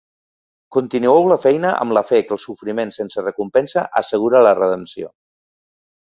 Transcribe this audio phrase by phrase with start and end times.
[0.75, 5.11] Continueu la feina amb la fe que el sofriment sense recompensa assegura la redempció.